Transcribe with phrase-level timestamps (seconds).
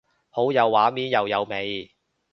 [0.31, 1.91] 好有畫面又有味